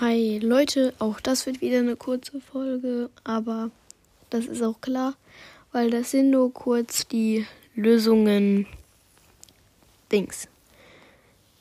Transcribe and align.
Hi 0.00 0.38
Leute, 0.38 0.94
auch 0.98 1.20
das 1.20 1.44
wird 1.44 1.60
wieder 1.60 1.80
eine 1.80 1.94
kurze 1.94 2.40
Folge, 2.40 3.10
aber 3.22 3.70
das 4.30 4.46
ist 4.46 4.62
auch 4.62 4.80
klar, 4.80 5.14
weil 5.72 5.90
das 5.90 6.12
sind 6.12 6.30
nur 6.30 6.54
kurz 6.54 7.06
die 7.06 7.44
Lösungen 7.74 8.66
Dings. 10.10 10.48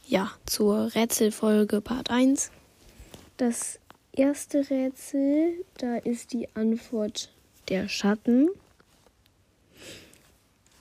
Ja, 0.07 0.31
zur 0.45 0.95
Rätselfolge 0.95 1.81
Part 1.81 2.11
1. 2.11 2.49
Das 3.35 3.77
erste 4.13 4.69
Rätsel, 4.69 5.65
da 5.77 5.97
ist 5.97 6.31
die 6.31 6.47
Antwort 6.55 7.33
der 7.67 7.89
Schatten. 7.89 8.47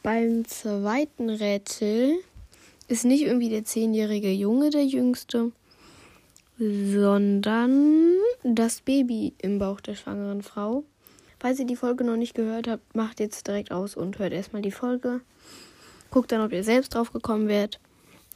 Beim 0.04 0.46
zweiten 0.46 1.28
Rätsel 1.28 2.20
ist 2.86 3.04
nicht 3.04 3.22
irgendwie 3.22 3.50
der 3.50 3.64
zehnjährige 3.64 4.30
Junge 4.30 4.70
der 4.70 4.84
jüngste, 4.84 5.50
sondern 6.58 8.16
das 8.42 8.80
Baby 8.80 9.34
im 9.38 9.58
Bauch 9.58 9.80
der 9.80 9.94
schwangeren 9.94 10.42
Frau. 10.42 10.84
Falls 11.38 11.60
ihr 11.60 11.66
die 11.66 11.76
Folge 11.76 12.04
noch 12.04 12.16
nicht 12.16 12.34
gehört 12.34 12.66
habt, 12.66 12.96
macht 12.96 13.20
jetzt 13.20 13.46
direkt 13.46 13.70
aus 13.70 13.96
und 13.96 14.18
hört 14.18 14.32
erstmal 14.32 14.62
die 14.62 14.72
Folge. 14.72 15.20
Guckt 16.10 16.32
dann, 16.32 16.40
ob 16.40 16.52
ihr 16.52 16.64
selbst 16.64 16.94
drauf 16.94 17.12
gekommen 17.12 17.48
werdet. 17.48 17.78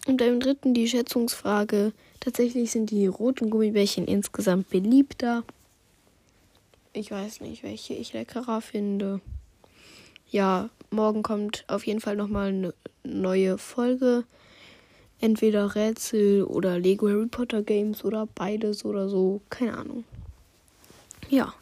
Und 0.06 0.20
im 0.20 0.40
dritten 0.40 0.74
die 0.74 0.88
Schätzungsfrage. 0.88 1.92
Tatsächlich 2.20 2.70
sind 2.70 2.90
die 2.90 3.06
roten 3.06 3.50
Gummibärchen 3.50 4.06
insgesamt 4.06 4.70
beliebter. 4.70 5.42
Ich 6.92 7.10
weiß 7.10 7.40
nicht, 7.40 7.62
welche 7.62 7.94
ich 7.94 8.12
leckerer 8.12 8.60
finde. 8.60 9.20
Ja, 10.30 10.70
morgen 10.90 11.22
kommt 11.22 11.64
auf 11.66 11.86
jeden 11.86 12.00
Fall 12.00 12.16
nochmal 12.16 12.48
eine 12.48 12.74
neue 13.04 13.58
Folge 13.58 14.24
entweder 15.22 15.74
Rätsel 15.74 16.44
oder 16.44 16.78
Lego 16.78 17.08
Harry 17.08 17.26
Potter 17.26 17.62
Games 17.62 18.04
oder 18.04 18.26
beides 18.34 18.84
oder 18.84 19.08
so. 19.08 19.40
Keine 19.48 19.78
Ahnung. 19.78 20.04
Ja. 21.30 21.54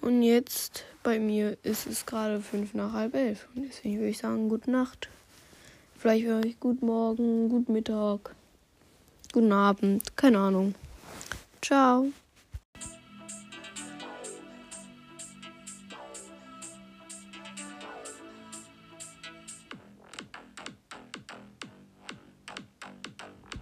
Und 0.00 0.22
jetzt 0.22 0.84
bei 1.02 1.18
mir 1.18 1.56
ist 1.62 1.86
es 1.86 2.04
gerade 2.04 2.40
fünf 2.40 2.74
nach 2.74 2.92
halb 2.92 3.14
elf. 3.14 3.48
Und 3.54 3.64
deswegen 3.68 3.96
würde 3.96 4.10
ich 4.10 4.18
sagen, 4.18 4.48
gute 4.48 4.70
Nacht. 4.70 5.08
Vielleicht 5.96 6.26
höre 6.26 6.44
ich 6.44 6.60
guten 6.60 6.86
Morgen, 6.86 7.48
guten 7.48 7.72
Mittag, 7.72 8.34
guten 9.32 9.50
Abend. 9.50 10.16
Keine 10.16 10.38
Ahnung. 10.38 10.74
Ciao. 11.60 12.06